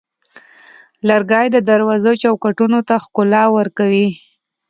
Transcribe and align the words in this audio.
لرګی 1.07 1.47
د 1.51 1.57
دروازو 1.69 2.11
چوکاټونو 2.23 2.79
ته 2.87 2.95
ښکلا 3.03 3.43
ورکوي. 3.57 4.07